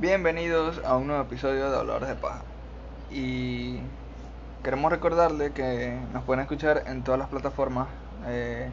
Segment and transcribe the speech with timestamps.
[0.00, 2.44] Bienvenidos a un nuevo episodio de Habladores de Paja.
[3.10, 3.80] Y
[4.62, 7.88] queremos recordarle que nos pueden escuchar en todas las plataformas.
[8.26, 8.70] eh,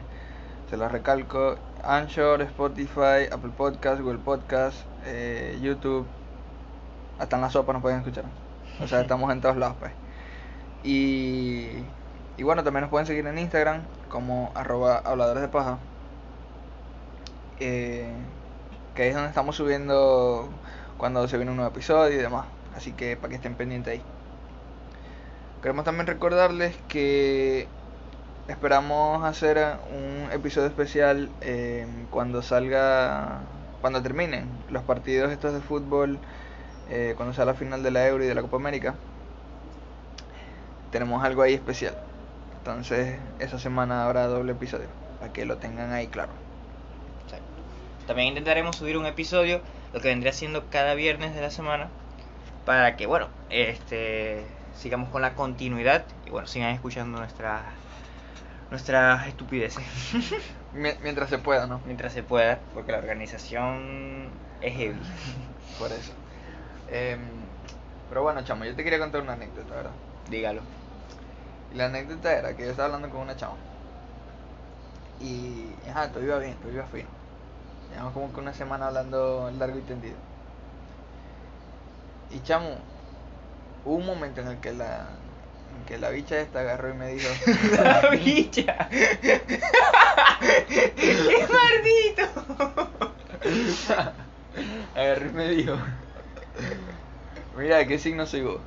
[0.70, 6.06] se las recalco: Anchor, Spotify, Apple Podcast, Google Podcast, eh, YouTube.
[7.18, 8.24] Hasta en la sopa nos pueden escuchar.
[8.78, 9.92] O sea, estamos en todos lados, pues.
[10.82, 11.86] Y,
[12.36, 15.80] y bueno, también nos pueden seguir en Instagram como arroba habladores de paja.
[17.58, 18.12] Eh,
[18.94, 20.60] que ahí es donde estamos subiendo
[20.98, 22.46] cuando se viene un nuevo episodio y demás.
[22.76, 24.02] Así que para que estén pendientes ahí.
[25.62, 27.66] Queremos también recordarles que
[28.48, 33.40] esperamos hacer un episodio especial eh, cuando salga,
[33.80, 36.18] cuando terminen los partidos estos de fútbol,
[36.90, 38.94] eh, cuando sea la final de la Euro y de la Copa América.
[40.92, 41.96] Tenemos algo ahí especial.
[42.58, 46.32] Entonces esa semana habrá doble episodio, para que lo tengan ahí claro.
[48.06, 49.60] También intentaremos subir un episodio,
[49.96, 51.90] lo que vendría siendo cada viernes de la semana,
[52.64, 57.64] para que, bueno, este sigamos con la continuidad y, bueno, sigan escuchando nuestras
[58.70, 59.84] nuestras estupideces
[60.72, 61.82] Mie- Mientras se pueda, ¿no?
[61.86, 65.00] mientras se pueda, porque la organización es heavy.
[65.78, 66.14] Por eso.
[66.88, 67.48] Em,
[68.08, 69.96] pero bueno, chamo, yo te quería contar una anécdota, ¿verdad?
[70.28, 70.62] Dígalo.
[71.70, 73.58] Y la anécdota era que yo estaba hablando con una chama.
[75.18, 77.08] Y, ajá, todo iba bien, todo iba fino.
[77.96, 80.16] Llevamos como que una semana hablando largo y tendido.
[82.30, 82.76] Y chamo,
[83.86, 85.06] hubo un momento en el que la,
[85.78, 87.28] en que la bicha esta agarró y me dijo,
[87.82, 88.88] La bicha.
[89.16, 89.40] ¡Qué
[91.48, 93.14] maldito!
[94.94, 95.78] agarró y me dijo,
[97.56, 98.60] mira, ¿qué signo soy vos?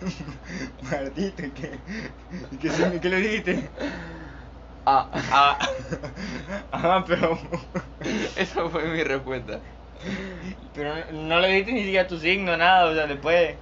[0.90, 1.78] Maldito, ¿y qué?
[2.52, 3.70] ¿Y qué, signo- qué le dijiste?
[4.90, 5.58] Ah, Ah,
[6.72, 7.38] ah, pero.
[8.36, 9.60] esa fue mi respuesta.
[10.74, 13.54] Pero no le dijiste ni siquiera tu signo, nada, o sea, después.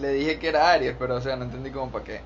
[0.00, 2.20] Le dije que era Aries, pero o sea, no entendí como para qué.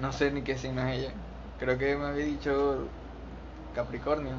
[0.00, 1.12] No sé ni qué signo es ella.
[1.60, 2.88] Creo que me había dicho
[3.76, 4.32] Capricornio,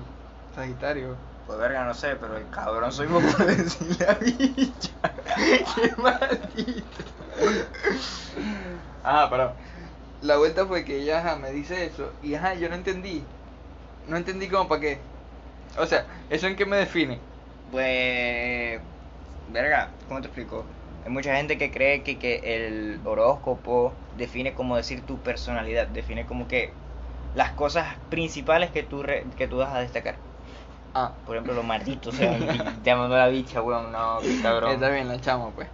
[0.54, 1.16] Sagitario.
[1.48, 4.92] Pues verga, no sé, pero el cabrón soy vos por decirle a bicha.
[5.76, 6.84] Qué maldito.
[9.04, 9.54] Ajá, pero
[10.22, 13.24] la vuelta fue que ella ajá, me dice eso y ajá, yo no entendí.
[14.08, 15.00] No entendí como para qué.
[15.78, 17.20] O sea, ¿eso en qué me define?
[17.72, 18.82] Pues.
[19.48, 20.66] Verga, ¿cómo te explico?
[21.06, 26.26] Hay mucha gente que cree que, que el horóscopo define como decir tu personalidad, define
[26.26, 26.74] como que
[27.34, 30.18] las cosas principales que tú, re- que tú vas a destacar.
[30.94, 32.38] Ah, Por ejemplo, los malditos, o sea,
[32.84, 34.74] llamando a la bicha, weón, no, qué cabrón.
[34.74, 35.70] está bien, la chama, pues.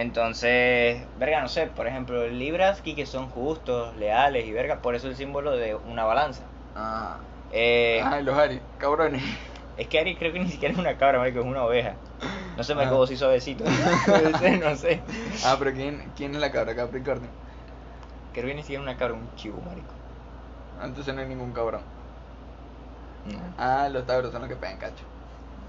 [0.00, 5.08] Entonces, verga, no sé, por ejemplo, libras que son justos, leales y verga, por eso
[5.08, 6.44] el símbolo de una balanza.
[6.76, 7.16] Ah,
[7.50, 9.20] Eh, Ay, los Aries, cabrones.
[9.76, 11.94] es que Aries creo que ni siquiera es una cabra, marico, es una oveja.
[12.56, 12.90] No sé, Ah.
[12.90, 13.64] vos sí suavecito.
[14.06, 15.00] Puede ser, no sé.
[15.44, 16.76] Ah, pero ¿quién, quién es la cabra?
[16.76, 17.28] Capricornio.
[18.34, 19.90] Creo que ni siquiera una cabra, un chivo, marico.
[20.80, 21.80] Ah, Entonces no hay ningún cabrón.
[23.26, 23.38] No.
[23.58, 25.02] Ah, los tauros son los que pegan cacho.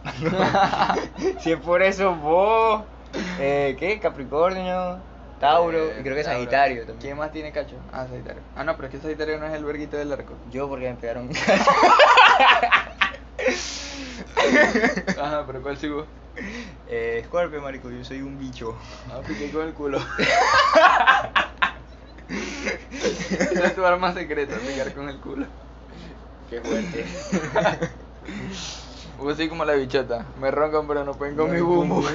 [1.39, 2.83] si es por eso vos,
[3.39, 3.99] eh, ¿qué?
[3.99, 4.99] Capricornio,
[5.39, 6.39] Tauro, Eh, y creo que Tauro.
[6.39, 6.99] Sagitario también.
[6.99, 7.75] ¿Quién más tiene cacho?
[7.91, 8.41] Ah, Sagitario.
[8.55, 10.33] Ah, no, pero es que Sagitario no es el verguito del arco.
[10.51, 11.29] Yo porque me pegaron.
[15.19, 16.05] Ajá, pero ¿cuál sigo?
[16.87, 18.75] eh, Scorpio, marico, yo soy un bicho.
[19.09, 19.99] Ah, piqué con el culo.
[23.39, 25.45] Esa es tu arma secreta, picar con el culo.
[26.49, 27.05] Qué fuerte.
[29.19, 30.25] Vos soy como la bichota.
[30.39, 32.01] Me roncan pero no pueden con mi bumbo.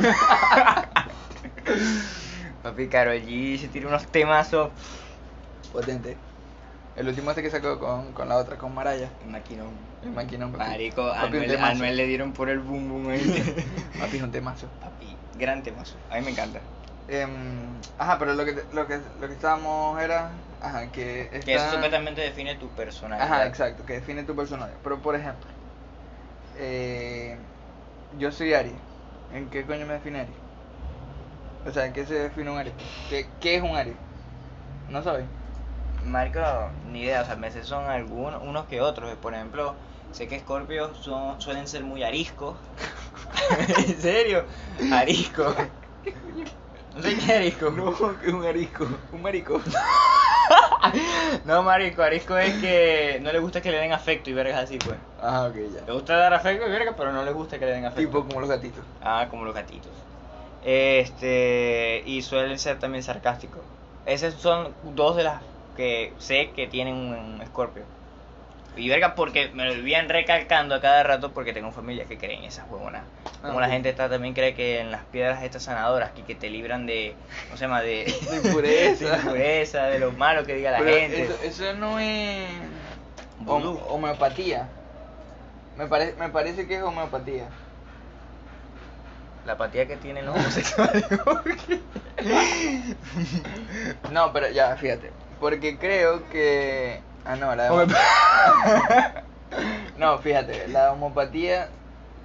[2.62, 4.70] Papi, Karol G se tira unos temazos.
[5.72, 6.16] Potente.
[6.97, 9.10] El último este que sacó con, con la otra, con Maraya.
[9.28, 9.72] Maquinón.
[10.03, 10.70] El maquinón, papi.
[10.70, 11.72] Marico, a Papi, un Anuel, a temazo.
[11.72, 13.54] Anuel le dieron por el boom boom ahí.
[13.98, 14.66] Papi, es un temazo.
[14.81, 15.97] Papi, gran temazo.
[16.10, 16.60] A mí me encanta.
[17.09, 17.31] Em,
[17.98, 20.31] ajá, pero lo que, lo que lo que estábamos era.
[20.62, 21.28] Ajá, que.
[21.44, 23.26] Que eso supuestamente define tu personalidad.
[23.26, 24.78] Ajá, exacto, que define tu personalidad.
[24.82, 25.50] Pero por ejemplo,
[26.56, 27.38] eh,
[28.19, 28.75] yo soy Aries.
[29.32, 30.37] ¿En qué coño me define Aries?
[31.67, 32.75] O sea, ¿en qué se define un Aries?
[33.08, 33.96] ¿Qué, qué es un Aries?
[34.88, 35.25] ¿No sabes?
[36.05, 36.40] Marico,
[36.93, 39.17] ni idea, o sea, me sé son algunos, unos que otros.
[39.19, 39.75] Por ejemplo,
[40.12, 42.58] sé que Scorpio son, suelen ser muy ariscos.
[43.79, 44.44] ¿En serio?
[44.90, 45.55] Arisco.
[46.94, 47.70] No sé qué es arisco.
[47.70, 48.87] No, que es un arisco.
[49.12, 49.61] Un marico.
[51.44, 54.78] No, marico, arisco es que no le gusta que le den afecto y vergas así,
[54.78, 54.96] pues.
[55.22, 55.92] Ajá, ok, Le ya.
[55.92, 58.02] gusta dar afecto y verga, pero no le gusta que le den afecto.
[58.02, 58.84] Tipo como los gatitos.
[59.02, 59.92] Ah, como los gatitos.
[60.64, 63.62] Este, y suelen ser también sarcásticos.
[64.06, 65.42] Esas son dos de las
[65.76, 67.82] que sé que tienen un escorpio.
[68.76, 72.42] Y verga, porque me lo vivían recalcando a cada rato porque tengo familia que creen
[72.44, 73.02] esas huevonas.
[73.40, 73.72] Como Ah, la ok.
[73.72, 77.14] gente está, también cree que en las piedras estas sanadoras que, que te libran de,
[77.46, 77.82] ¿cómo se llama?
[77.82, 78.83] De, De impureza.
[79.11, 81.23] De impureza, de lo malo que diga la Pero gente.
[81.25, 82.49] Eso, eso no es
[83.47, 84.69] hom- homeopatía.
[85.77, 87.49] Me, pare- me parece que es homeopatía.
[89.47, 91.05] La apatía que tienen los homosexuales.
[94.11, 95.11] No, pero ya, fíjate.
[95.41, 97.01] Porque creo que.
[97.25, 97.69] Ah, no, la
[99.99, 101.69] No, fíjate, la homopatía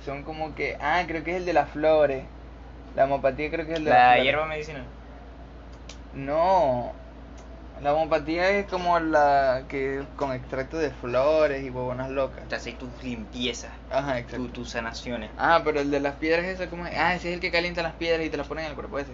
[0.05, 0.77] son como que.
[0.81, 2.23] Ah, creo que es el de las flores.
[2.95, 4.23] La homopatía creo que es el de las la flores.
[4.23, 4.83] hierba medicinal.
[6.15, 6.91] No.
[7.81, 12.47] La homopatía es como la que con extracto de flores y huevonas locas.
[12.49, 14.47] Te hace tus limpiezas, Ajá, tu- exacto.
[14.49, 15.31] tus sanaciones.
[15.37, 16.93] Ah, pero el de las piedras esa como es?
[16.97, 18.99] Ah, ese es el que calienta las piedras y te las ponen en el cuerpo
[18.99, 19.13] ese.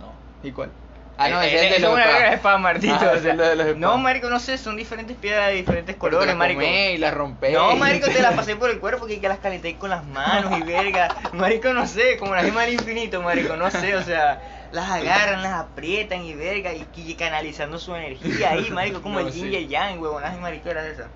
[0.00, 0.12] No.
[0.42, 0.70] ¿Y cuál?
[1.18, 2.94] Ah, no, Eh, es el de los una spa, Martito.
[2.94, 5.94] Ah, o sea, el de los no, marico, no sé, son diferentes piedras de diferentes
[5.94, 6.62] te colores, las marico.
[6.62, 7.52] y las rompés.
[7.52, 10.58] No, marico, te las pasé por el cuerpo que, que las calenté con las manos
[10.58, 11.14] y verga.
[11.34, 15.42] Marico, no sé, como la gema del infinito, marico, no sé, o sea, las agarran,
[15.42, 19.44] las aprietan y verga, y, y canalizando su energía ahí, marico, como No, el yin
[19.44, 19.50] sí.
[19.50, 21.06] y el yang, huevonas y mariqueras esas.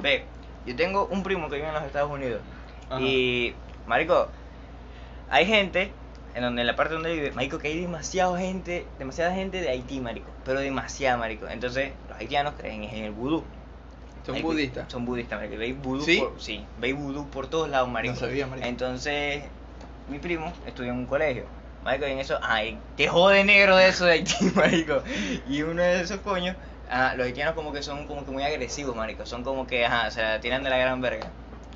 [0.00, 0.24] Ve,
[0.66, 2.40] yo tengo un primo que vive en los Estados Unidos.
[2.90, 3.00] Ajá.
[3.00, 3.54] Y,
[3.86, 4.28] marico,
[5.30, 5.92] hay gente
[6.34, 9.70] en donde en la parte donde vive, marico, que hay demasiada gente, demasiada gente de
[9.70, 11.48] Haití, marico, pero demasiada, marico.
[11.48, 13.44] Entonces, los haitianos creen en el vudú.
[14.24, 14.92] Son budistas.
[14.92, 15.56] Son budistas, marico.
[15.58, 16.18] Veis vudú ¿Sí?
[16.18, 18.14] por, sí, veis vudú por todos lados, marico.
[18.14, 18.66] No sabía, marico.
[18.66, 19.42] Entonces,
[20.08, 21.44] mi primo estudió en un colegio.
[21.82, 25.02] Marico, y en eso, ay, te jode negro de eso de Haití, marico.
[25.48, 26.56] Y uno de esos coños,
[26.90, 29.24] ah, los haitianos como que son como que muy agresivos, marico.
[29.24, 31.28] Son como que, ajá, se la tiran de la gran verga.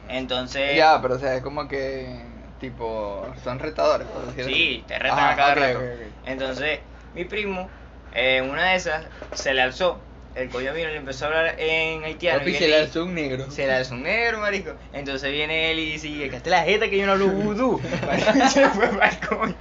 [0.08, 2.31] Entonces, Ya, pero o sea, es como que.
[2.62, 3.34] Tipo.
[3.42, 5.90] Son retadores, por decirlo Sí, te retan Ajá, a cada ok, rato.
[5.96, 6.22] ok, ok.
[6.22, 6.80] Entonces,
[7.12, 7.78] mi primo,
[8.10, 10.11] eh, en una de esas, se le alzó.
[10.34, 12.38] El coño vino y le empezó a hablar en haitiano.
[12.38, 13.50] Papi, y se y- alzó un negro.
[13.50, 14.72] Se le alzó un negro, marico.
[14.94, 17.80] Entonces viene él y dice, "Y que la jeta que yo no hablo vudú.
[18.34, 19.54] Y se fue para el coño.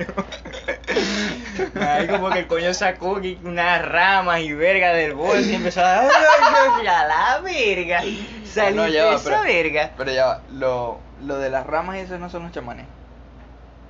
[1.75, 6.01] Marico, porque el coño sacó unas ramas y verga del bolso y empezó a...
[6.03, 8.01] ¡Ay, a la verga!
[8.45, 9.91] Salí No, ya de esa pero- verga.
[9.97, 12.85] Pero ya va, lo, lo de las ramas, esos no son los chamanes.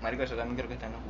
[0.01, 1.01] Marico, eso también creo que está en los.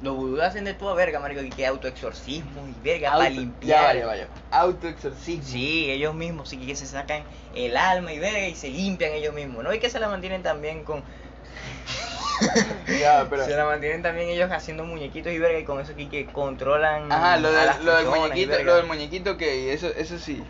[0.00, 3.80] Los vudú hacen de toda verga, marico, y que autoexorcismo y verga para Auto- limpiar.
[3.80, 4.58] Ya va, ya va, ya va.
[4.60, 5.44] Autoexorcismo.
[5.44, 7.24] Sí, ellos mismos, sí que se sacan
[7.54, 9.74] el alma y verga y se limpian ellos mismos, ¿no?
[9.74, 11.02] Y que se la mantienen también con...
[13.00, 13.44] Ya, pero.
[13.44, 17.10] Se la mantienen también ellos haciendo muñequitos y verga y con eso aquí que controlan
[17.10, 20.44] Ajá, lo, a del- las lo del muñequito, lo del muñequito que eso, eso sí.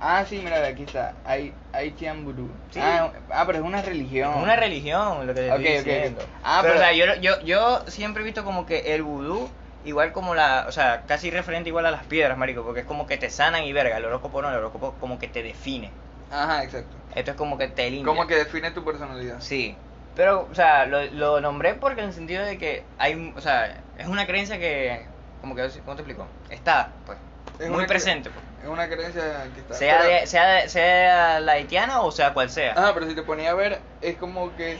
[0.00, 1.14] Ah, sí, mira, aquí está.
[1.24, 1.90] Hay, hay
[2.22, 2.48] Vudú.
[2.70, 2.78] Sí.
[2.82, 4.32] Ah, ah, pero es una religión.
[4.36, 5.84] Es una religión lo que te Ok, estoy ok, ok.
[5.86, 6.22] diciendo.
[6.44, 9.48] Ah, pero, pero- o sea, yo, yo, yo siempre he visto como que el vudú,
[9.84, 13.06] igual como la, o sea, casi referente igual a las piedras, marico, porque es como
[13.06, 15.90] que te sanan y verga, el horóscopo no, el horóscopo como que te define.
[16.30, 16.96] Ajá, exacto.
[17.14, 18.06] Esto es como que te limpia.
[18.06, 19.40] Como que define tu personalidad.
[19.40, 19.74] Sí.
[20.14, 23.76] Pero, o sea, lo, lo nombré porque en el sentido de que hay, o sea,
[23.96, 25.06] es una creencia que,
[25.40, 26.26] como que, ¿cómo te explico?
[26.50, 27.18] Está, pues,
[27.60, 28.47] Es muy presente, pues.
[28.62, 29.74] Es una creencia que está.
[29.74, 32.72] Sea, pero- de- sea, de- sea la haitiana o sea cual sea.
[32.72, 34.78] Ajá, pero si te ponía a ver, es como que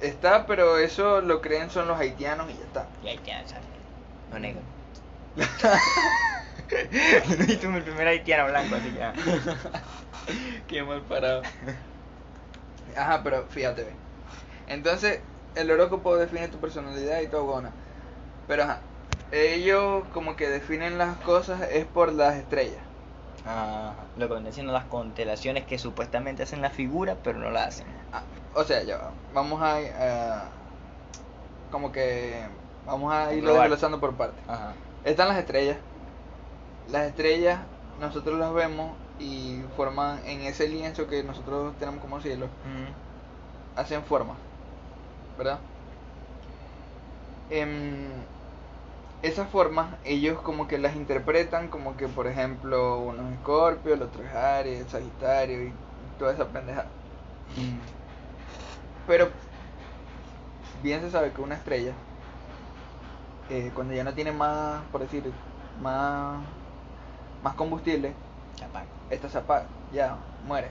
[0.00, 2.86] está, pero eso lo creen son los haitianos y ya está.
[3.02, 3.64] Y haitiana, ¿sabes?
[4.32, 4.60] No negro.
[7.48, 9.02] y tú mi primer haitiano blanco, así que.
[9.02, 9.12] ah.
[10.68, 11.42] Qué mal parado.
[12.96, 13.92] Ajá, pero fíjate, ve.
[14.68, 15.20] Entonces,
[15.54, 17.70] el horóscopo define tu personalidad y todo, bueno.
[18.48, 18.80] Pero ajá,
[19.32, 22.82] ellos como que definen las cosas es por las estrellas.
[23.44, 23.94] Ajá.
[24.16, 27.86] Lo que vienen las constelaciones que supuestamente hacen la figura, pero no la hacen.
[28.12, 28.22] Ah,
[28.54, 30.48] o sea, ya va, vamos a, a-
[31.70, 32.42] como que
[32.86, 34.42] vamos a irlo desglosando por partes.
[35.04, 35.76] Están las estrellas.
[36.90, 37.60] Las estrellas
[38.00, 42.48] nosotros las vemos y forman en ese lienzo que nosotros tenemos como cielo,
[43.76, 44.36] hacen formas,
[45.38, 45.58] ¿verdad?
[47.50, 48.10] Em,
[49.24, 54.02] esas formas ellos como que las interpretan como que por ejemplo uno es Escorpio, el
[54.02, 55.72] otro es Aries, Sagitario y
[56.18, 56.86] toda esa pendeja.
[59.06, 59.28] Pero
[60.82, 61.94] bien se sabe que una estrella
[63.48, 65.30] eh, cuando ya no tiene más, por decir,
[65.80, 66.42] más
[67.42, 68.12] más combustible,
[68.56, 68.84] Chapac.
[69.10, 70.16] esta se apaga, ya,
[70.46, 70.68] muere.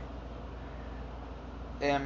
[1.79, 2.03] Em,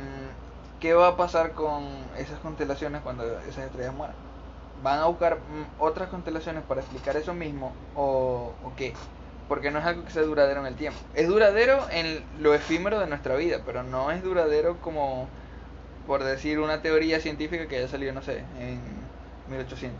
[0.80, 1.84] ¿Qué va a pasar con
[2.18, 4.27] esas constelaciones cuando esas estrellas mueran?
[4.84, 8.94] ¿Van a buscar mm, otras constelaciones para explicar eso mismo o, o qué?
[9.48, 11.00] Porque no es algo que sea duradero en el tiempo.
[11.14, 15.28] Es duradero en lo efímero de nuestra vida, pero no es duradero como,
[16.06, 18.82] por decir, una teoría científica que haya salido, no sé, en
[19.50, 20.00] 1800.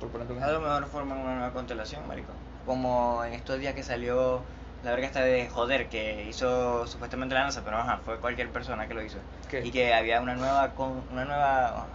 [0.00, 2.32] Por un A lo mejor forman una nueva constelación, marico.
[2.66, 4.42] Como en estos días que salió
[4.84, 8.86] la verga está de joder que hizo supuestamente la NASA, pero ajá, fue cualquier persona
[8.86, 9.16] que lo hizo.
[9.50, 9.64] ¿Qué?
[9.64, 11.86] Y que había una nueva, con, una nueva,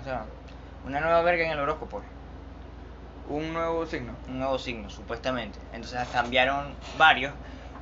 [0.00, 0.24] o sea,
[0.86, 2.02] una nueva verga en el horóscopo,
[3.28, 4.12] Un nuevo signo.
[4.28, 5.58] un nuevo signo, supuestamente.
[5.72, 7.32] Entonces cambiaron varios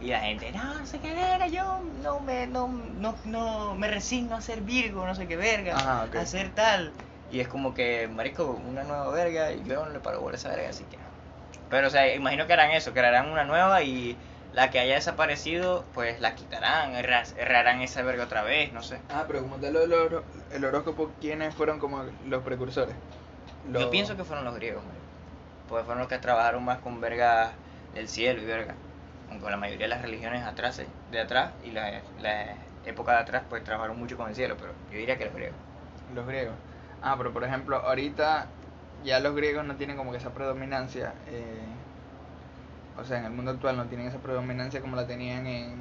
[0.01, 3.89] y la gente, no, no sé qué verga, yo no me, no, no, no me
[3.89, 6.17] resigno a ser Virgo, no sé qué verga, Ajá, ok.
[6.17, 6.93] a ser tal.
[7.31, 10.49] Y es como que, marico, una nueva verga y yo no le paro por esa
[10.49, 10.99] verga, así que...
[11.69, 14.17] Pero, o sea, imagino que harán eso, crearán una nueva y
[14.53, 18.99] la que haya desaparecido, pues la quitarán, erra- errarán esa verga otra vez, no sé.
[19.09, 22.95] Ah, pero como tal lo del horo- el horóscopo, ¿quiénes fueron como los precursores?
[23.71, 25.05] Los- Yo pienso que fueron los griegos, marico.
[25.69, 27.53] Porque fueron los que trabajaron más con verga
[27.95, 28.75] del cielo y verga.
[29.31, 33.19] Aunque la mayoría de las religiones atrás, eh, de atrás y la, la época de
[33.19, 35.57] atrás, pues trabajaron mucho con el cielo, pero yo diría que los griegos.
[36.13, 36.55] Los griegos.
[37.03, 38.49] Ah, pero por ejemplo, ahorita
[39.05, 41.15] ya los griegos no tienen como que esa predominancia.
[41.29, 41.63] eh,
[42.97, 45.75] o sea, en el mundo actual no tienen esa predominancia como la tenían en,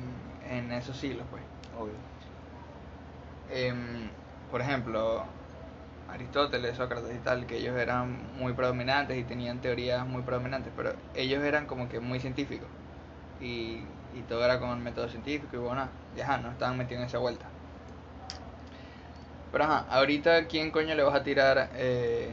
[0.50, 1.44] en esos siglos, pues.
[1.78, 1.94] Obvio.
[3.52, 4.10] Em,
[4.52, 5.24] por ejemplo,
[6.10, 10.94] Aristóteles, Sócrates y tal, que ellos eran muy predominantes y tenían teorías muy predominantes, pero
[11.14, 12.68] ellos eran como que muy científicos.
[13.40, 17.02] Y, y todo era con el método científico y bueno, ya ajá, no estaban metidos
[17.02, 17.46] en esa vuelta.
[19.52, 22.32] Pero ajá, ahorita quién coño le vas a tirar eh,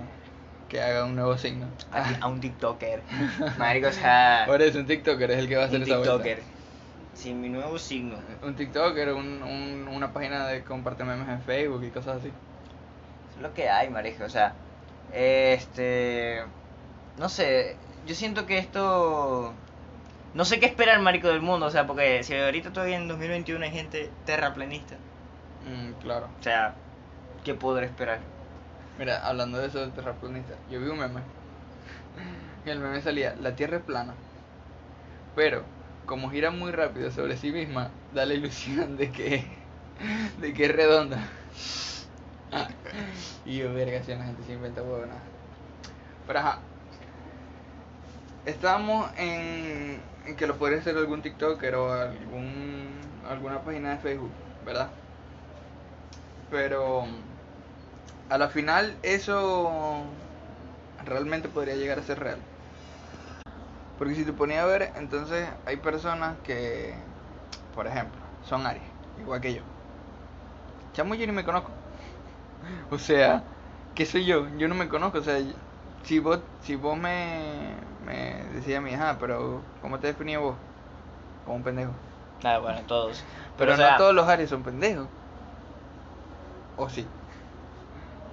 [0.69, 1.67] que haga un nuevo signo.
[1.93, 3.03] A, a un TikToker.
[3.59, 5.97] Marico, o sea, Por eso un TikToker es el que va a hacer un esa
[5.99, 6.13] vuelta.
[6.23, 6.43] TikToker.
[7.15, 8.17] Sin mi nuevo signo.
[8.43, 12.29] Un TikToker, un, un- una página de comparte memes en Facebook y cosas así.
[13.37, 14.25] Es lo que hay, marico.
[14.25, 14.55] O sea,
[15.13, 16.43] este.
[17.19, 17.77] No sé.
[18.07, 19.53] Yo siento que esto.
[20.35, 21.67] No sé qué espera el marico del mundo.
[21.67, 24.97] O sea, porque si ahorita todavía en 2021 hay gente terraplenista.
[25.67, 26.29] Mm, claro.
[26.39, 26.75] O sea,
[27.45, 28.19] ¿qué podré esperar?
[28.99, 31.21] Mira, hablando de eso del terraplanista, yo vi un meme.
[32.65, 34.15] Y el meme salía, la Tierra es plana.
[35.35, 35.63] Pero,
[36.07, 39.45] como gira muy rápido sobre sí misma, da la ilusión de que,
[40.41, 41.19] de que es redonda.
[43.45, 45.19] y yo, verga, si la gente se inventa huevonas.
[46.27, 46.59] Pero ajá.
[48.45, 54.31] Estábamos en, en que lo podría hacer algún TikToker o algún, alguna página de Facebook,
[54.65, 54.89] ¿verdad?
[56.51, 57.07] Pero
[58.29, 60.03] a la final eso
[61.05, 62.39] realmente podría llegar a ser real.
[63.99, 66.95] Porque si te ponía a ver, entonces hay personas que,
[67.75, 68.83] por ejemplo, son Aries,
[69.19, 69.63] igual que yo.
[70.93, 71.71] Chamo, yo ni me conozco.
[72.91, 73.45] O sea,
[73.95, 74.47] ¿qué soy yo?
[74.59, 75.19] Yo no me conozco.
[75.19, 75.39] O sea,
[76.03, 80.57] si vos, si vos me, me decías a mí, ajá, pero ¿cómo te definías vos?
[81.45, 81.93] Como un pendejo.
[82.43, 83.23] Nada, bueno, todos.
[83.57, 85.07] Pero, o sea, no todos los Aries son pendejos.
[86.77, 87.07] ¿O sí?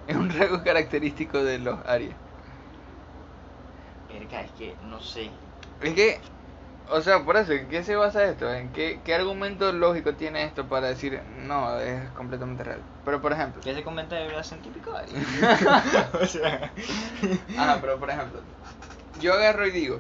[0.08, 2.14] Es un rasgo característico de los Aries.
[4.12, 5.30] Verga, es que no sé.
[5.82, 6.20] Es que,
[6.90, 8.52] o sea, por eso, ¿en qué se basa esto?
[8.54, 12.82] ¿En qué, qué argumento lógico tiene esto para decir, no, es completamente real?
[13.06, 15.12] Pero, por ejemplo, ¿Qué ese comentario lo hacen típico Ari?
[16.22, 16.72] o sea.
[17.58, 18.40] ajá, pero por ejemplo,
[19.20, 20.00] yo agarro y digo,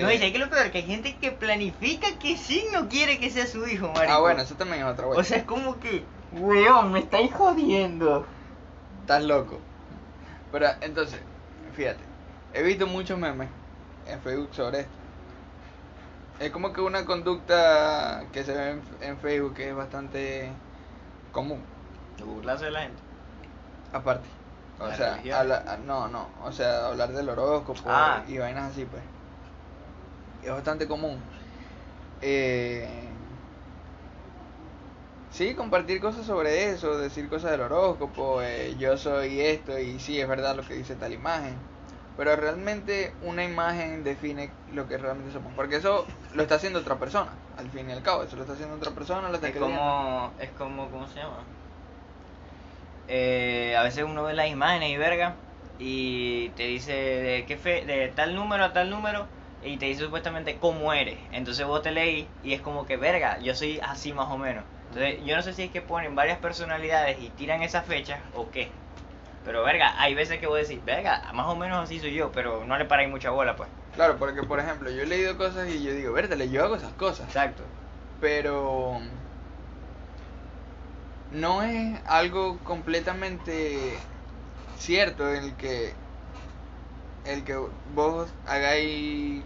[0.00, 3.18] No, eh, y hay que lo peor, que hay gente que planifica qué signo quiere
[3.18, 4.12] que sea su hijo, marico.
[4.14, 5.20] ah, bueno, eso también es otra vuelta.
[5.20, 8.26] O sea, es como que, weón, me estáis jodiendo.
[9.00, 9.58] Estás loco.
[10.52, 11.20] Pero entonces,
[11.74, 12.00] fíjate,
[12.54, 13.48] he visto muchos memes
[14.06, 14.92] en Facebook sobre esto.
[16.38, 20.50] Es como que una conducta que se ve en, en Facebook que es bastante
[21.32, 21.62] común,
[22.24, 22.98] Burlarse de la gente.
[23.92, 24.26] aparte.
[24.78, 28.22] O ¿La sea, habla- ah, no, no, o sea, hablar del horóscopo Ah.
[28.28, 29.02] y vainas así, pues.
[30.42, 31.18] Es bastante común.
[32.20, 32.86] Eh,
[35.36, 40.18] Sí, compartir cosas sobre eso, decir cosas del horóscopo, eh, yo soy esto y sí,
[40.20, 41.54] es verdad lo que dice tal imagen.
[42.16, 45.52] Pero realmente una imagen define lo que realmente somos.
[45.54, 48.22] Porque eso lo está haciendo otra persona, al fin y al cabo.
[48.22, 49.82] Eso lo está haciendo otra persona, lo está Es creyendo.
[49.82, 51.44] como, es como, ¿cómo se llama?
[53.08, 55.36] Eh, a veces uno ve las imágenes y verga
[55.78, 59.28] y te dice de qué fe, de tal número a tal número
[59.62, 61.18] y te dice supuestamente cómo eres.
[61.32, 64.64] Entonces vos te leí y es como que verga, yo soy así más o menos.
[64.88, 68.50] Entonces yo no sé si es que ponen varias personalidades y tiran esa fecha o
[68.50, 68.70] qué.
[69.44, 72.64] Pero verga, hay veces que vos decís, verga, más o menos así soy yo, pero
[72.64, 73.68] no le paráis mucha bola pues.
[73.94, 76.92] Claro, porque por ejemplo, yo he leído cosas y yo digo, vértale, yo hago esas
[76.94, 77.26] cosas.
[77.28, 77.62] Exacto.
[78.20, 79.00] pero
[81.32, 83.98] no es algo completamente
[84.78, 85.94] cierto el que
[87.26, 87.56] el que
[87.94, 89.42] vos hagáis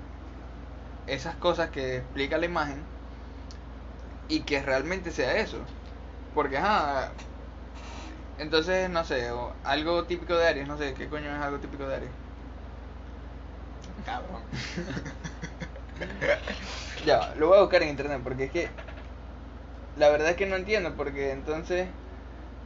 [1.06, 2.84] esas cosas que explica la imagen
[4.30, 5.58] y que realmente sea eso
[6.34, 7.10] porque ajá
[8.38, 11.86] entonces no sé o algo típico de Aries no sé qué coño es algo típico
[11.86, 12.10] de Aries
[14.04, 14.42] Cabrón.
[17.04, 18.68] Ya, lo voy a buscar en internet porque es que
[19.96, 21.88] la verdad es que no entiendo porque entonces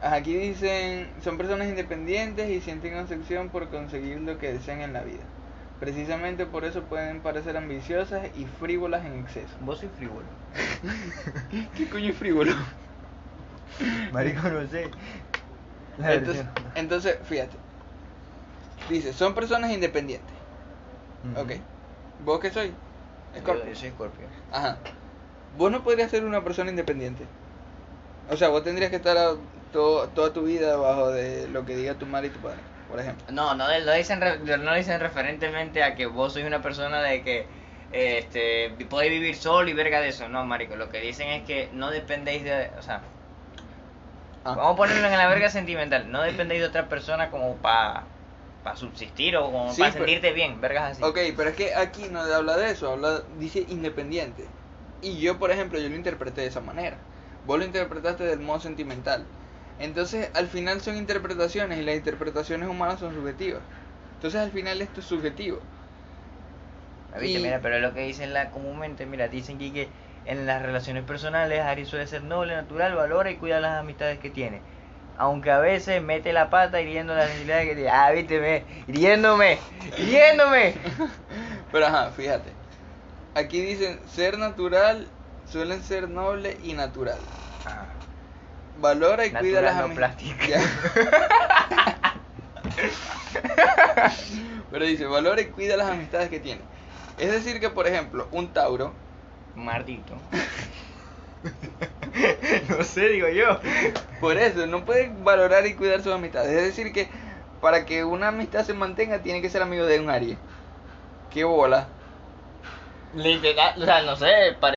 [0.03, 5.03] aquí dicen son personas independientes y sienten obsesión por conseguir lo que desean en la
[5.03, 5.25] vida.
[5.85, 9.53] Precisamente por eso pueden parecer ambiciosas y frívolas en exceso.
[9.61, 10.25] Vos sois frívolo.
[11.77, 12.53] ¿Qué coño es frívolo?
[14.11, 14.89] Marico, no sé.
[15.99, 16.15] La
[16.75, 17.59] Entonces, fíjate.
[18.89, 20.35] Dice, son personas independientes.
[21.37, 21.53] Ok.
[22.25, 22.73] ¿Vos qué soy?
[23.39, 23.65] Scorpio.
[23.65, 24.27] Yo, yo soy Scorpio.
[24.53, 24.79] Ajá.
[25.59, 27.27] Vos no podrías ser una persona independiente.
[28.31, 29.35] O sea, vos tendrías que estar a-
[29.71, 32.61] todo- toda tu vida bajo de lo que diga tu madre y tu padre,
[32.95, 33.27] por ejemplo.
[33.33, 37.25] No, no, lo dicen, no lo dicen referentemente a que vos sois una persona de
[37.25, 37.45] que
[37.91, 40.29] este, podéis vivir solo y verga de eso.
[40.29, 42.71] No, marico, lo que dicen es que no dependéis de...
[42.79, 43.01] O sea,
[44.45, 44.55] Ah.
[44.55, 46.09] vamos a ponerlo en la verga sentimental.
[46.13, 48.05] No dependéis de otra persona como para
[48.77, 51.03] subsistir o como Sí, para pero- sentirte bien, vergas así.
[51.03, 54.45] Ok, pero es que aquí no habla de eso, habla, dice independiente.
[55.03, 56.97] Y yo, por ejemplo, yo lo interpreté de esa manera.
[57.45, 59.25] Vos lo interpretaste del modo sentimental.
[59.79, 63.63] Entonces, al final son interpretaciones y las interpretaciones humanas son subjetivas.
[64.17, 65.61] Entonces, al final esto es subjetivo.
[67.13, 69.89] Ah, y- Mira, pero lo que dicen la, comúnmente, mira, dicen que, que
[70.27, 74.31] en las relaciones personales Ari suele ser noble, natural, valora y cuida las amistades que
[74.31, 74.61] tiene.
[75.17, 77.91] Aunque a veces mete la pata hiriendo las necesidades que tiene.
[77.91, 79.59] Ah, viste, me, hiriéndome,
[79.99, 80.75] hiriéndome.
[81.73, 82.51] Pero ajá, fíjate.
[83.35, 85.07] Aquí dicen ser natural,
[85.51, 87.19] suelen ser noble y natural.
[88.81, 90.17] Valora y cuida las no amistades.
[90.17, 90.61] plástica.
[94.71, 96.61] Pero dice, valora y cuida las amistades que tiene.
[97.19, 98.93] Es decir que, por ejemplo, un Tauro,
[99.55, 100.17] Mardito.
[102.69, 103.61] no sé, digo yo.
[104.21, 106.51] por eso, no puede valorar y cuidar sus amistades.
[106.51, 107.09] Es decir que,
[107.61, 110.39] para que una amistad se mantenga, tiene que ser amigo de un Aries.
[111.31, 111.87] ¡Qué bola!
[113.15, 114.27] Literal, o sea, no sé.
[114.61, 114.75] pare-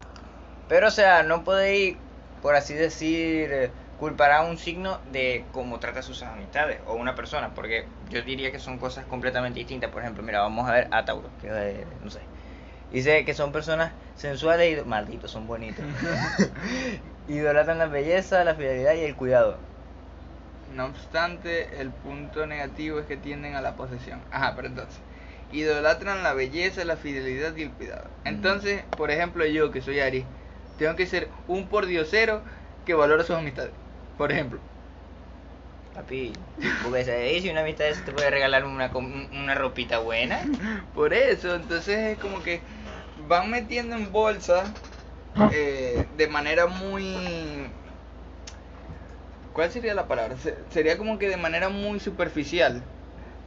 [0.69, 1.97] Pero, o sea, no podéis,
[2.43, 7.15] por así decir, eh, culpar a un signo de cómo trata sus amistades o una
[7.15, 9.91] persona, porque yo diría que son cosas completamente distintas.
[9.91, 12.21] Por ejemplo, mira, vamos a ver a Tauro, que eh, no sé.
[12.91, 15.83] Dice que son personas sensuales y malditos, son bonitos.
[17.27, 19.57] Idolatran la belleza, la fidelidad y el cuidado.
[20.73, 24.21] No obstante, el punto negativo es que tienden a la posesión.
[24.31, 24.99] Ajá, pero entonces,
[25.51, 28.09] idolatran la belleza, la fidelidad y el cuidado.
[28.25, 30.25] Entonces, por ejemplo, yo que soy Aries,
[30.77, 32.43] tengo que ser un pordiosero
[32.85, 33.71] que valora sus amistades.
[34.17, 34.59] Por ejemplo.
[35.93, 36.33] Papi,
[36.83, 40.39] porque se dice una amistad te puede regalar una, una ropita buena.
[40.93, 42.61] Por eso, entonces es como que
[43.27, 44.65] van metiendo en bolsa
[45.51, 47.67] eh, de manera muy...
[49.53, 50.37] ¿Cuál sería la palabra?
[50.37, 52.83] Se- sería como que de manera muy superficial.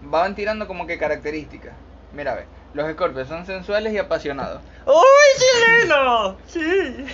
[0.03, 1.75] Van tirando como que características.
[2.13, 4.61] Mira, ve, los escorpios son sensuales y apasionados.
[4.87, 6.37] ¡Uy, chileno!
[6.47, 7.07] Sí.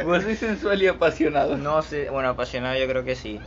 [0.04, 1.56] Vos sois sensual y apasionado.
[1.56, 3.40] No sé, bueno, apasionado yo creo que sí.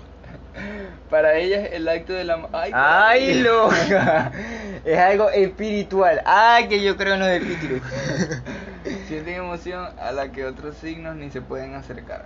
[1.10, 2.50] Para ellas el acto del amor...
[2.54, 4.32] ¡Ay, ¡Ay, loca!
[4.86, 6.22] Es algo espiritual.
[6.26, 7.82] ¡Ay, que yo creo en los espíritus!
[9.08, 12.26] Sienten emoción a la que otros signos ni se pueden acercar.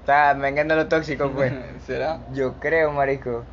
[0.00, 1.52] Está, me encanta lo tóxico, pues.
[1.84, 2.20] ¿Será?
[2.32, 3.44] Yo creo, marico.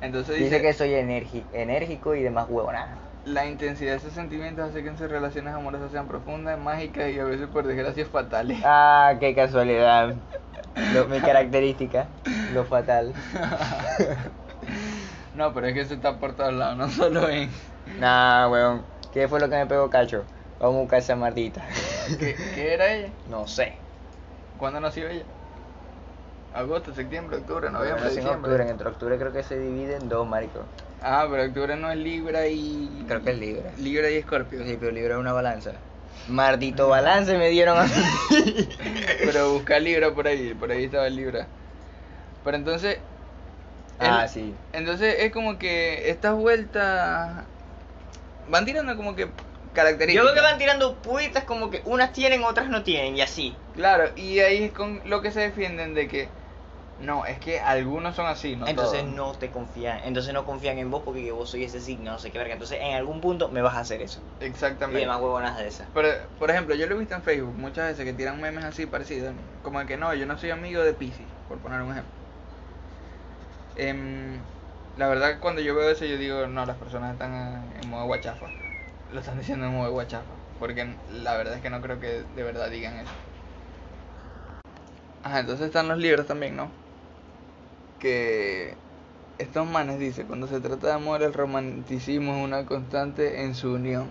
[0.00, 2.96] Entonces Dice que soy enérgico y demás huevonada.
[3.24, 7.18] La intensidad de esos sentimientos hace que en sus relaciones amorosas sean profundas, mágicas y
[7.18, 8.58] a veces por desgracia fatales.
[8.64, 10.14] Ah, qué casualidad.
[10.92, 12.06] Lo- mi característica,
[12.52, 13.14] lo fatal.
[15.34, 17.50] no, pero es que eso está por todos lados, no solo en...
[17.98, 18.82] Nah, weón.
[19.12, 20.24] ¿Qué fue lo que me pegó cacho?
[20.58, 21.64] Vamos a buscar esa mardita.
[22.18, 23.08] ¿Qué, qué era ella?
[23.30, 23.74] No sé.
[24.58, 25.22] ¿Cuándo nació ella?
[26.54, 28.52] Agosto, septiembre, octubre, noviembre, en diciembre.
[28.52, 30.60] octubre, entre octubre creo que se divide en dos, marico.
[31.02, 33.04] Ah, pero octubre no es Libra y...
[33.06, 33.70] Creo que es Libra.
[33.78, 34.64] Libra y Escorpio.
[34.64, 35.72] Sí, pero Libra es una balanza.
[36.28, 37.90] Mardito balance me dieron a mí.
[39.26, 41.46] Pero busca Libra por ahí, por ahí estaba el Libra.
[42.42, 42.98] Pero entonces...
[43.98, 44.54] Ah, el- sí.
[44.72, 47.44] Entonces es como que estas vueltas
[48.48, 49.30] van tirando como que Yo
[49.74, 50.30] características.
[50.32, 53.54] creo que van tirando puitas como que unas tienen, otras no tienen, y así.
[53.74, 56.28] Claro, y ahí es con lo que se defienden de que
[56.98, 59.06] no, es que algunos son así, no entonces todos.
[59.06, 62.32] no te confían, entonces no confían en vos porque vos soy ese signo, no sé
[62.32, 62.54] qué verga.
[62.54, 64.20] Entonces en algún punto me vas a hacer eso.
[64.40, 65.00] Y Exactamente.
[65.00, 65.88] demás huevonas de esas.
[65.94, 68.86] Pero, por ejemplo, yo lo he visto en Facebook muchas veces que tiran memes así
[68.86, 72.12] parecidos, como que no, yo no soy amigo de Pisces, por poner un ejemplo.
[73.76, 74.42] Em,
[74.96, 77.32] la verdad que cuando yo veo eso yo digo, no, las personas están
[77.72, 78.46] eh, en modo guachafa.
[79.08, 82.42] Lo están diciendo en modo guachafa, porque la verdad es que no creo que de
[82.42, 83.14] verdad digan eso.
[85.22, 86.70] Ajá, entonces están los libros también, ¿no?
[88.04, 88.74] Que
[89.38, 93.72] estos manes dice, cuando se trata de amor el romanticismo es una constante en su
[93.72, 94.08] unión.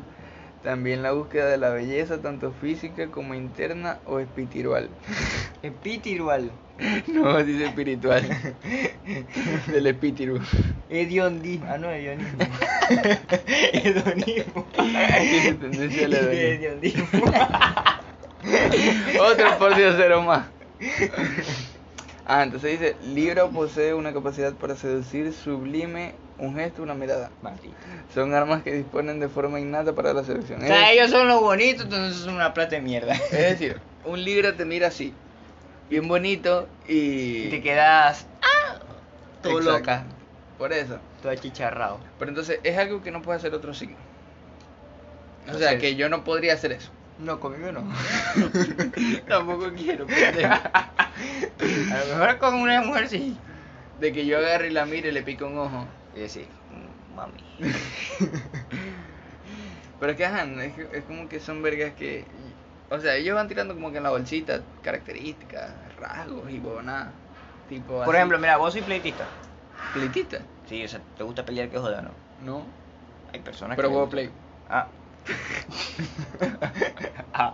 [0.63, 4.89] También la búsqueda de la belleza, tanto física como interna o espiritual.
[5.61, 6.49] Espiritual.
[7.07, 8.27] No, dice espiritual.
[9.67, 10.39] Del espíritu.
[10.89, 11.67] Hedionismo.
[11.69, 12.39] Ah, no, hedionismo.
[13.73, 14.65] Hedonismo.
[14.73, 17.05] Tiene tendencia al Hedionismo.
[19.21, 20.47] Otro por Dios cero más.
[22.25, 27.29] Ah, entonces dice, Libra posee una capacidad para seducir sublime, un gesto, una mirada.
[28.13, 30.61] Son armas que disponen de forma innata para la seducción.
[30.61, 33.13] O Es, sea, ellos son los bonitos, entonces es una plata de mierda.
[33.13, 35.13] es decir, un Libra te mira así,
[35.89, 37.45] bien bonito y...
[37.45, 38.25] Y te quedas.
[38.41, 38.77] ¡Ah!
[39.41, 39.79] Todo Exacto.
[39.79, 40.03] loca.
[40.57, 40.99] Por eso.
[41.21, 41.99] Todo achicharrado.
[42.19, 43.97] Pero entonces es algo que no puede hacer otro signo.
[45.53, 46.89] O sea- que yo no podría hacer eso.
[47.23, 47.83] No, conmigo no.
[49.27, 50.05] Tampoco quiero.
[50.07, 53.37] A lo mejor con una mujer sí.
[53.99, 55.85] De que yo agarre y la mire y le pique un ojo.
[56.15, 57.43] Y decir, "Mm, mami.
[59.99, 62.25] Pero es que, ajá, es, como que son vergas que...
[62.89, 67.11] O sea, ellos van tirando como que en la bolsita características, rasgos y nada.
[67.69, 68.17] Tipo Por así.
[68.17, 69.23] ejemplo, mira, vos soy pleitista.
[69.93, 70.39] Pleitita.
[70.67, 72.11] Sí, o sea, te gusta pelear que joda, ¿no?
[72.43, 72.65] No.
[73.33, 73.95] Hay personas Pero que.
[73.95, 74.29] les play.
[74.69, 74.87] Ah.
[77.33, 77.53] ah.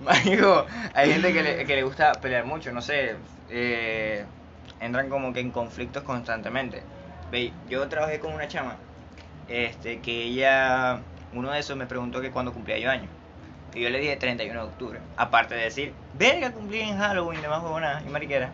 [0.00, 3.16] Marico, hay gente que le, que le gusta pelear mucho, no sé.
[3.50, 4.24] eh,
[4.80, 6.82] entran como que en conflictos constantemente.
[7.30, 8.76] Ve, yo trabajé con una chama.
[9.48, 11.00] Este, que ella.
[11.32, 13.10] Uno de esos me preguntó que cuando cumplía yo años.
[13.74, 15.00] Y yo le dije 31 de octubre.
[15.16, 18.50] Aparte de decir, verga, cumplí en Halloween y demás huevonadas y mariquera.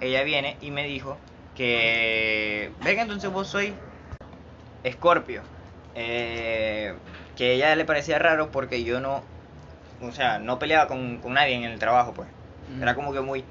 [0.00, 1.18] Ella viene y me dijo
[1.54, 2.72] que.
[2.82, 3.74] Verga, entonces vos sois
[4.84, 5.42] Escorpio.
[5.94, 6.94] Eh,
[7.36, 9.22] que a ella le parecía raro porque yo no.
[10.02, 12.28] O sea, no peleaba con, con nadie en el trabajo, pues.
[12.76, 12.82] Mm.
[12.82, 13.44] Era como que muy.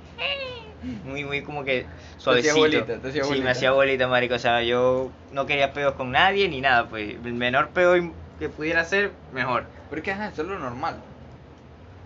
[1.04, 2.58] Muy, muy como que hacía suavecito.
[2.58, 4.36] bolita, te hacía sí, me hacía bolita, marico.
[4.36, 7.16] O sea, yo no quería peos con nadie ni nada, pues.
[7.24, 9.66] El menor peo que pudiera ser, mejor.
[9.90, 10.96] Pero es que, ajá, eso es lo normal.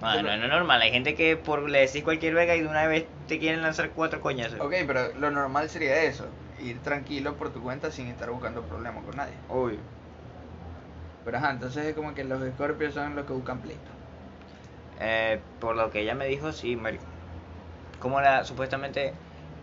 [0.01, 0.81] Ah, no, no es normal.
[0.81, 3.91] Hay gente que por le decís cualquier vega y de una vez te quieren lanzar
[3.91, 4.59] cuatro coñazos.
[4.59, 6.25] Ok, pero lo normal sería eso.
[6.61, 9.33] Ir tranquilo por tu cuenta sin estar buscando problemas con nadie.
[9.49, 9.79] Obvio.
[11.25, 13.81] Pero ajá, entonces es como que los escorpios son los que buscan pleito.
[14.99, 17.03] Eh, por lo que ella me dijo, sí, marico.
[17.99, 19.13] Como la, supuestamente,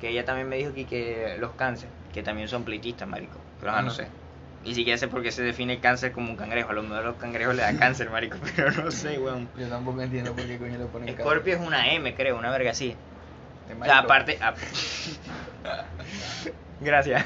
[0.01, 3.38] que ella también me dijo que, que los cáncer, que también son pleitistas, marico.
[3.59, 3.96] Pero ajá, no Ajá.
[3.96, 4.09] sé.
[4.64, 6.70] Ni siquiera sé por qué se define el cáncer como un cangrejo.
[6.70, 9.49] A lo mejor los cangrejos le da cáncer, marico, pero no sé, weón.
[9.57, 12.51] Yo tampoco entiendo por qué coño le ponen cada- Scorpio es una M, creo, una
[12.51, 12.94] verga así.
[13.81, 14.38] O sea, aparte...
[14.42, 14.55] a-
[16.81, 17.25] Gracias.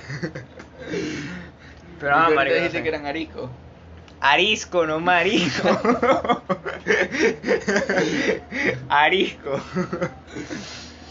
[2.01, 2.57] Pero ah, marico.
[2.57, 2.83] no dijiste sé.
[2.83, 3.51] que eran ariscos.
[4.27, 5.69] Arisco, no marisco.
[8.89, 9.61] Arisco.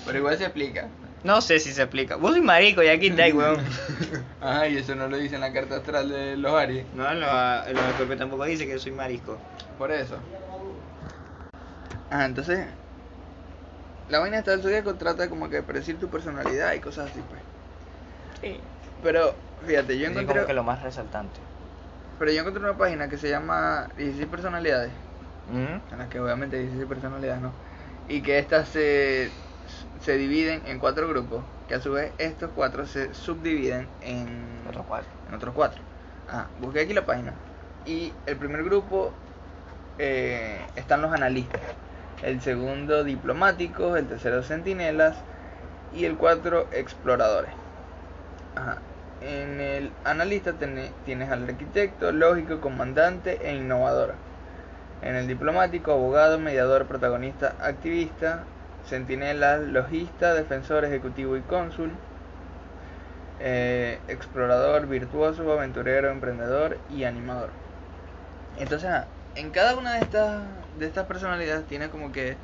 [0.06, 0.88] Pero igual se explica.
[1.24, 2.16] No sé si se explica.
[2.16, 3.64] Vos sois marico y aquí estáis, weón.
[4.42, 6.86] Ajá, y eso no lo dice en la carta astral de los Aries.
[6.96, 9.38] No, en los, en los tampoco dice que soy marisco.
[9.78, 10.18] Por eso.
[12.10, 12.66] Ajá, entonces.
[14.10, 17.22] La vaina esta del zodiaco trata como que de predecir tu personalidad y cosas así,
[17.30, 17.42] pues.
[18.42, 18.60] Sí.
[19.04, 19.36] Pero,
[19.68, 20.34] fíjate, yo Es encontré.
[20.36, 21.40] como que lo más resaltante.
[22.24, 24.94] Pero yo encontré una página que se llama 16 personalidades.
[25.52, 27.52] En las que obviamente 16 personalidades, ¿no?
[28.08, 29.30] Y que estas se,
[30.00, 31.44] se dividen en cuatro grupos.
[31.68, 35.10] Que a su vez estos cuatro se subdividen en Otros cuatro.
[35.28, 35.82] en otros cuatro.
[36.30, 37.34] Ah, busqué aquí la página.
[37.86, 39.12] Y el primer grupo
[40.00, 41.60] eh, están los analistas.
[42.22, 45.18] El segundo diplomáticos, el tercero centinelas
[45.94, 47.52] y el cuatro exploradores.
[48.56, 48.78] Ajá.
[49.26, 54.16] En el analista tienes al arquitecto, lógico, comandante e innovador.
[55.02, 58.44] En el diplomático, abogado, mediador, protagonista, activista,
[58.86, 61.92] centinela, logista, defensor, ejecutivo y cónsul.
[63.40, 67.50] Eh, explorador, virtuoso, aventurero, emprendedor y animador.
[68.60, 70.44] Entonces, ah, en cada una de estas
[70.78, 72.36] de estas personalidades tiene como que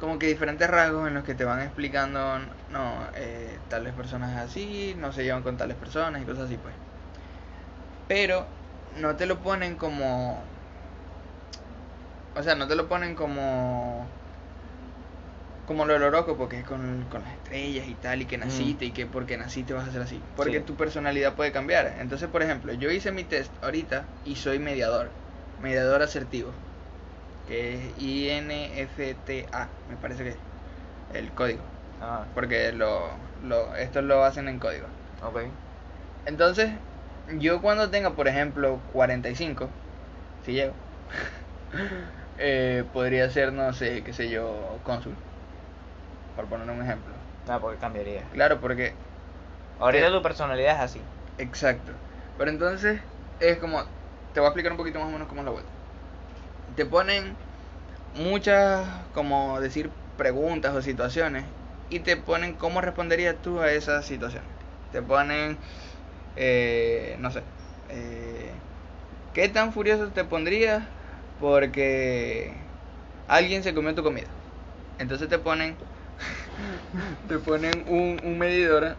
[0.00, 2.38] como que diferentes rasgos en los que te van explicando,
[2.74, 6.74] no, eh, tales personas así, no se llevan con tales personas y cosas así, pues.
[8.08, 8.46] Pero
[9.00, 10.44] no te lo ponen como,
[12.36, 14.06] o sea, no te lo ponen como
[15.66, 18.84] como lo del horóscopo, que es con, con las estrellas y tal, y que naciste,
[18.84, 20.22] y que porque naciste vas a ser así.
[20.36, 20.64] Porque Sí.
[20.66, 21.96] tu personalidad puede cambiar.
[22.00, 25.10] Entonces, por ejemplo, yo hice mi test ahorita y soy mediador.
[25.62, 26.52] Mediador asertivo.
[27.46, 30.36] Que es INFTA, me parece que es
[31.14, 31.73] el código.
[32.34, 33.08] Porque lo,
[33.44, 34.86] lo, esto lo hacen en código.
[35.22, 35.40] ok.
[36.26, 36.70] Entonces,
[37.38, 39.68] yo cuando tenga, por ejemplo, 45,
[40.44, 40.72] si llego,
[42.38, 45.14] eh, podría ser, no sé, qué sé yo, cónsul.
[46.36, 47.12] Por poner un ejemplo.
[47.48, 48.22] Ah, porque cambiaría.
[48.32, 48.94] Claro, porque,
[49.78, 51.00] Ahorita tu personalidad es así.
[51.38, 51.92] exacto.
[52.38, 53.00] Pero entonces,
[53.40, 53.82] es como,
[54.32, 55.70] te voy a explicar un poquito más o menos cómo es la vuelta.
[56.74, 57.36] Te ponen
[58.14, 61.44] muchas, como decir, preguntas o situaciones
[61.88, 64.50] y te ponen cómo responderías tú a esas situaciones.
[64.90, 65.58] Te ponen,
[66.36, 67.44] eh, no sé,
[67.88, 68.60] eh,
[69.32, 70.84] ¿qué tan furioso te pondrías
[71.38, 72.56] porque
[73.28, 74.28] alguien se comió tu comida?
[74.98, 75.76] Entonces te ponen,
[77.28, 78.96] te ponen un, un medidor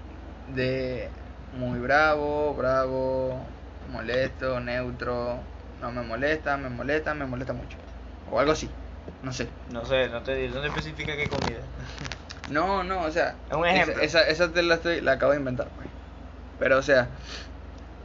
[0.47, 1.09] de
[1.51, 3.47] muy bravo, bravo,
[3.89, 5.39] molesto, neutro,
[5.79, 7.77] no me molesta, me molesta, me molesta mucho.
[8.31, 8.69] O algo así,
[9.21, 9.49] no sé.
[9.69, 11.61] No sé, no te, no te especifica qué comida.
[12.49, 14.03] No, no, o sea, Es un esa- ejemplo.
[14.03, 15.87] Esa, esa te la, estoy, la acabo de inventar, pues.
[16.59, 17.09] Pero, o sea,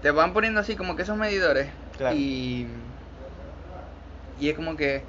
[0.02, 2.16] te van poniendo así como que esos medidores Claro.
[2.16, 2.66] y
[4.40, 5.04] y es como que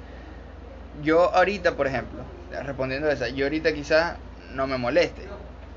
[1.02, 2.22] yo ahorita, por ejemplo,
[2.64, 4.16] respondiendo a esa, yo ahorita quizás
[4.54, 5.26] no me moleste,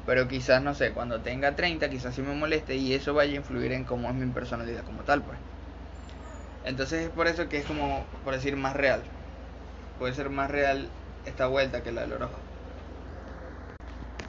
[0.05, 3.35] pero quizás, no sé, cuando tenga 30 quizás sí me moleste y eso vaya a
[3.37, 5.37] influir en cómo es mi personalidad como tal, pues.
[6.65, 9.01] Entonces es por eso que es como, por decir, más real.
[9.99, 10.89] Puede ser más real
[11.25, 12.44] esta vuelta que la del horóscopo.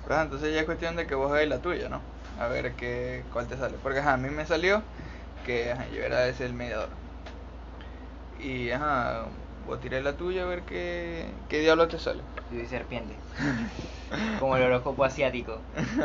[0.08, 2.00] Entonces ya es cuestión de que vos veáis la tuya, ¿no?
[2.38, 3.76] A ver qué, cuál te sale.
[3.82, 4.82] Porque ajá, a mí me salió
[5.44, 6.88] que ajá, yo era ese el mediador.
[8.38, 9.24] Y ajá,
[9.66, 12.20] vos tiré la tuya a ver qué, qué diablo te sale.
[12.52, 13.14] Yo soy serpiente.
[14.38, 15.58] Como el horóscopo asiático.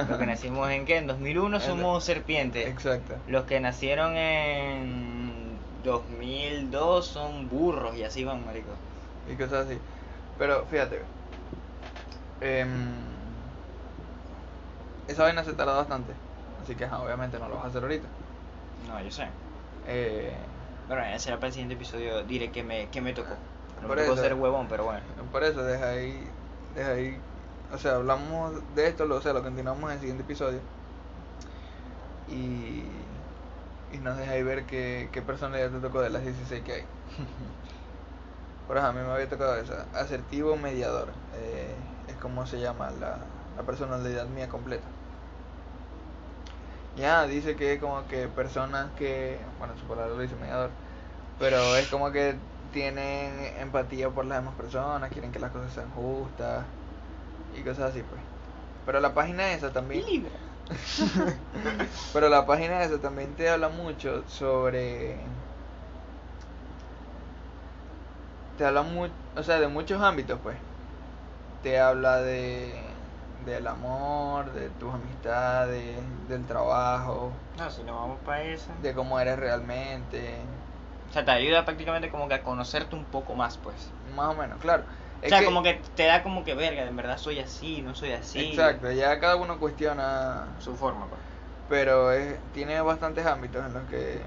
[0.10, 0.98] Los que nacimos en qué?
[0.98, 2.68] En 2001 somos serpientes.
[2.68, 3.16] Exacto.
[3.28, 8.72] Los que nacieron en 2002 son burros y así van, marico.
[9.32, 9.78] Y cosas así.
[10.40, 11.02] Pero fíjate,
[12.42, 13.11] em,
[15.12, 16.16] esa vaina se tarda bastante.
[16.62, 18.08] Así que ajá, obviamente no lo vas a hacer ahorita.
[18.88, 19.30] No, yo sé.
[19.86, 20.50] Eh,
[20.88, 22.24] Bueno, ya será para el siguiente episodio.
[22.24, 23.36] Diré que me, que me tocó.
[23.82, 24.16] No me tocó eso.
[24.16, 25.06] ser huevón, pero bueno.
[25.32, 26.38] Por eso, deja ahí,
[26.76, 27.22] deja ahí,
[27.72, 30.64] o sea, hablamos de esto, lo, o sea, lo continuamos en el siguiente episodio.
[32.28, 32.86] Y,
[33.92, 36.88] y nos deja ahí ver qué, qué personalidad te tocó de las 16 que hay.
[38.68, 41.76] Por ejemplo, a mí me había tocado esa, asertivo mediador, eh,
[42.08, 44.88] es como se llama la, la personalidad mía completa.
[46.96, 50.72] Ya, dice que es como que personas que, bueno, su palabra lo dice mediador,
[51.40, 52.36] pero es como que
[52.72, 56.66] tienen empatía por las demás personas, quieren que las cosas sean justas
[57.58, 58.22] y cosas así, pues.
[58.86, 60.28] Pero la página esa también,
[62.14, 65.18] pero la página esa también te habla mucho sobre,
[68.58, 70.58] te habla mu o sea, de muchos ámbitos, pues.
[71.64, 72.91] Te habla de
[73.46, 78.72] del amor, de tus amistades, del trabajo, No, si no vamos para eso.
[78.82, 80.36] de cómo eres realmente,
[81.10, 83.76] O sea, te ayuda prácticamente como que a conocerte un poco más, pues.
[84.16, 84.84] más o menos, claro.
[85.24, 88.12] o sea, como que te da como que verga, en verdad soy así, no soy
[88.12, 88.50] así.
[88.52, 91.22] Exacto, ya cada uno cuestiona, Su forma, pues.
[91.70, 94.22] pero es, tiene bastantes ámbitos en los que,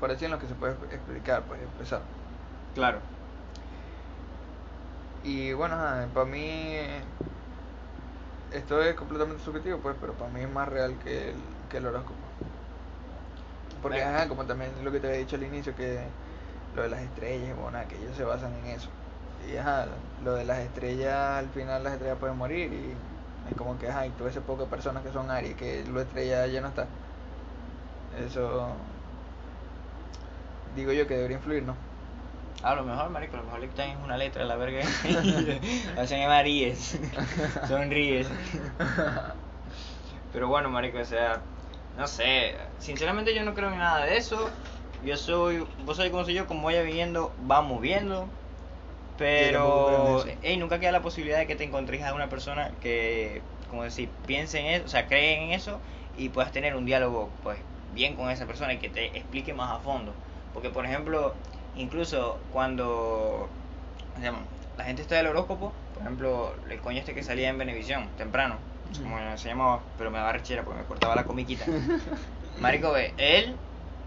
[0.00, 2.00] por así en los que se puede explicar, pues empezar.
[2.74, 2.98] Claro.
[5.24, 5.76] Y bueno,
[6.12, 6.74] para mí
[8.54, 11.36] esto es completamente subjetivo, pues, pero para mí es más real que el,
[11.70, 12.18] que el horóscopo.
[13.80, 16.00] Porque, ajá, como también lo que te había dicho al inicio, que
[16.76, 18.88] lo de las estrellas, bueno, que ellos se basan en eso.
[19.50, 19.86] Y ajá,
[20.24, 22.94] lo de las estrellas, al final las estrellas pueden morir y
[23.50, 26.46] es como que, ajá, y ese poco de personas que son Aries, que lo estrella
[26.46, 26.86] ya no está.
[28.24, 28.68] Eso,
[30.76, 31.74] digo yo que debería influir, ¿no?
[32.62, 34.80] A lo mejor, marico, a lo mejor le quitan una letra a la verga.
[35.98, 36.98] o se llama Ríes.
[37.68, 38.28] Sonríes.
[40.32, 41.40] Pero bueno, marico, o sea,
[41.96, 42.54] no sé.
[42.78, 44.48] Sinceramente yo no creo en nada de eso.
[45.04, 48.28] Yo soy, vos sabés cómo soy yo, como vaya viviendo, vamos viendo.
[49.18, 50.38] Pero, en eso.
[50.42, 54.08] ey, nunca queda la posibilidad de que te encontres a una persona que, como decir,
[54.26, 55.80] piense en eso, o sea, cree en eso
[56.16, 57.58] y puedas tener un diálogo, pues,
[57.94, 60.14] bien con esa persona y que te explique más a fondo.
[60.54, 61.34] Porque, por ejemplo,
[61.76, 63.48] incluso cuando
[64.76, 68.56] la gente está del horóscopo, por ejemplo, el coño este que salía en Benevisión, temprano,
[69.02, 71.64] como se llamaba, pero me daba rechera porque me cortaba la comiquita.
[72.60, 73.56] Marico, ve, él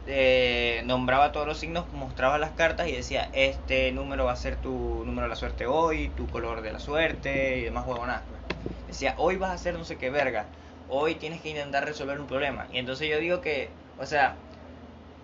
[0.08, 4.56] eh, nombraba todos los signos, mostraba las cartas y decía, este número va a ser
[4.58, 8.24] tu número de la suerte hoy, tu color de la suerte y demás huevonadas.
[8.30, 8.42] pues.
[8.88, 10.46] Decía, hoy vas a hacer no sé qué verga,
[10.90, 12.68] hoy tienes que intentar resolver un problema.
[12.72, 14.36] Y entonces yo digo que, o sea,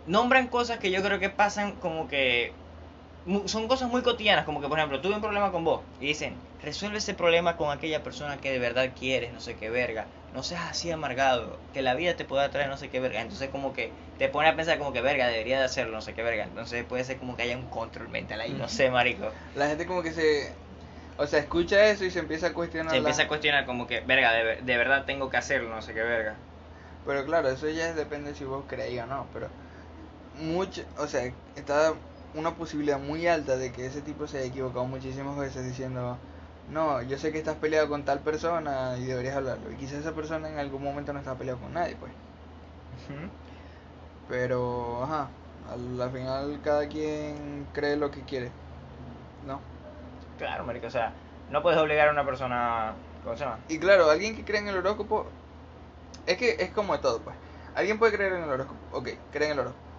[0.06, 2.58] nombran cosas que yo creo que pasan como que
[3.48, 6.42] son cosas muy cotidianas, como que por ejemplo, tuve un problema con vos y dicen,
[6.60, 10.42] resuelve ese problema con aquella persona que de verdad quieres, no sé qué verga, no
[10.44, 13.74] seas así amargado, que la vida te pueda traer no sé qué verga, entonces como
[13.74, 16.46] que te pone a pensar como que verga, debería de hacerlo, no sé qué verga,
[16.46, 19.32] entonces puede ser como que haya un control mental ahí, no sé, marico.
[19.54, 20.56] La gente como que se,
[21.18, 22.92] o sea, escucha eso y se empieza a cuestionar.
[22.92, 25.82] Se la- empieza a cuestionar como que, verga, de, de verdad tengo que hacerlo, no
[25.82, 26.38] sé qué verga.
[27.06, 29.50] Pero claro, eso ya depende si vos creéis o no, pero
[30.40, 31.94] mucho, o sea, está
[32.34, 36.18] una posibilidad muy alta de que ese tipo se haya equivocado muchísimas veces diciendo,
[36.70, 39.72] no, yo sé que estás peleado con tal persona y deberías hablarlo.
[39.72, 42.12] Y quizás esa persona en algún momento no está peleado con nadie, pues.
[44.30, 45.28] Pero, ajá,
[45.70, 48.52] al, al final cada quien cree lo que quiere,
[49.46, 49.60] ¿no?
[50.38, 51.14] Claro, marico, o sea,
[51.50, 53.60] no puedes obligar a una persona, ¿cómo se llama?
[53.68, 55.26] Y claro, alguien que cree en el horóscopo,
[56.26, 57.36] es que es como de todo, pues.
[57.76, 59.91] Alguien puede creer en el horóscopo, ok, cree en el horóscopo.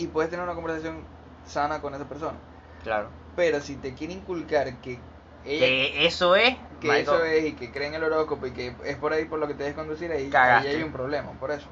[0.00, 1.04] Y puedes tener una conversación
[1.46, 2.38] sana con esa persona.
[2.82, 3.08] Claro.
[3.36, 4.98] Pero si te quiere inculcar que
[5.44, 8.74] ella, Que eso es, que eso es y que cree en el horóscopo y que
[8.84, 11.50] es por ahí por lo que te debes conducir, ahí, ahí hay un problema, por
[11.50, 11.66] eso.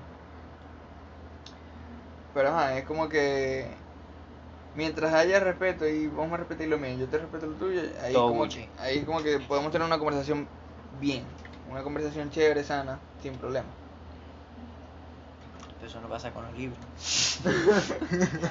[2.35, 3.67] Pero ajá, es como que
[4.75, 8.13] mientras haya respeto y vos me respetéis lo mío, yo te respeto lo tuyo, ahí
[8.13, 8.69] Todo como, Gucci.
[8.79, 10.47] ahí como que podemos tener una conversación
[11.01, 11.25] bien,
[11.71, 13.69] una conversación chévere, sana, sin problema.
[15.85, 16.79] Eso no pasa con los libros.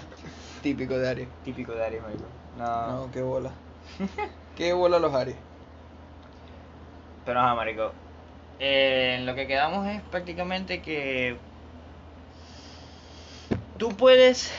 [0.61, 1.27] Típico de Aries.
[1.43, 2.23] Típico de Aries, marico.
[2.57, 2.87] No.
[2.87, 3.51] No, qué bola.
[4.55, 5.35] qué bola los Aries.
[7.25, 7.91] Pero ajá, marico.
[8.59, 11.37] Eh, en lo que quedamos es prácticamente que
[13.77, 14.51] tú puedes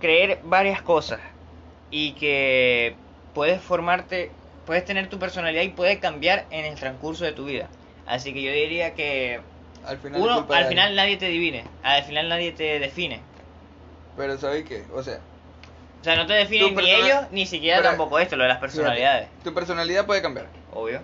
[0.00, 1.20] creer varias cosas
[1.90, 2.96] y que
[3.34, 4.32] puedes formarte,
[4.66, 7.68] puedes tener tu personalidad y puede cambiar en el transcurso de tu vida.
[8.06, 9.40] Así que yo diría que
[9.88, 13.20] Al final uno, al final nadie te divine, al final nadie te define.
[14.16, 14.84] Pero ¿sabes qué?
[14.94, 15.18] O sea,
[16.00, 18.58] O sea, no te definen ni ellos, ni siquiera Pero- tampoco esto, lo de las
[18.58, 19.28] personalidades.
[19.28, 20.46] fíjate, tu personalidad puede cambiar.
[20.72, 21.00] Obvio.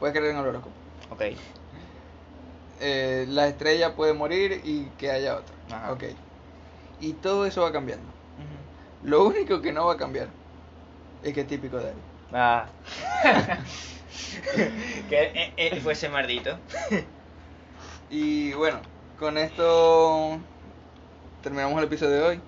[0.00, 0.74] Puedes creer en el horóscopo.
[1.10, 1.22] Ok.
[2.84, 5.54] Eh, la estrella puede morir y que haya otra.
[5.70, 5.92] Ajá.
[5.92, 6.02] Ok.
[7.00, 8.04] Y todo eso va cambiando.
[9.04, 10.26] Lo único que no va a cambiar
[11.22, 12.02] es que es típico de Aries.
[12.32, 12.66] Ah.
[15.08, 16.58] que eh, eh, fue ese mardito.
[18.12, 18.78] Y bueno,
[19.18, 20.38] con esto
[21.42, 22.40] terminamos el episodio de hoy.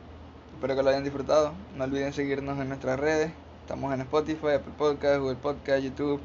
[0.52, 1.54] Espero que lo hayan disfrutado.
[1.74, 3.32] No olviden seguirnos en nuestras redes.
[3.62, 6.20] Estamos en Spotify, Apple Podcast, Google Podcast, YouTube,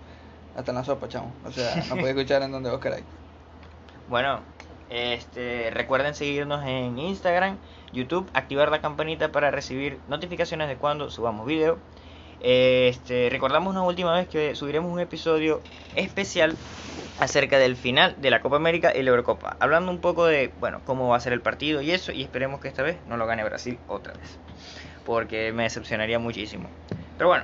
[0.58, 1.32] hasta en la sopa, chamo.
[1.46, 3.06] O sea, nos puede escuchar en donde vos queráis.
[4.10, 4.42] Bueno,
[4.90, 7.60] este, recuerden seguirnos en Instagram,
[7.94, 11.78] YouTube, activar la campanita para recibir notificaciones de cuando subamos video.
[12.42, 15.62] Este, recordamos una última vez que subiremos un episodio
[15.96, 16.56] especial
[17.20, 20.82] acerca del final de la Copa América y la Eurocopa, hablando un poco de, bueno,
[20.86, 23.26] cómo va a ser el partido y eso, y esperemos que esta vez no lo
[23.28, 24.38] gane Brasil otra vez,
[25.06, 26.70] porque me decepcionaría muchísimo.
[27.18, 27.44] Pero bueno,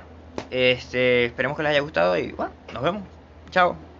[0.50, 3.02] este, esperemos que les haya gustado y bueno, nos vemos.
[3.50, 3.95] Chao.